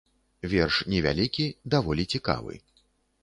[0.51, 1.45] Верш невялікі,
[1.75, 2.55] даволі цікавы.